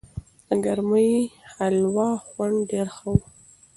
[0.47, 1.11] د ګرمې
[1.53, 3.15] هلوا خوند ډېر ښه و.